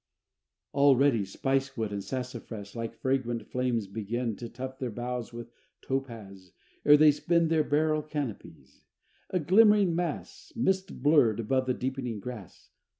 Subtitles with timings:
[0.73, 5.51] VI "Already spicewood and the sassafras, Like fragrant flames, begin To tuft their boughs with
[5.83, 8.81] topaz, ere they spin Their beryl canopies
[9.29, 12.71] a glimmering mass, Mist blurred, above the deepening grass.